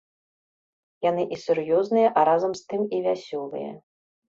[1.09, 3.71] Яны і сур'ёзныя, а разам з тым і вясёлыя.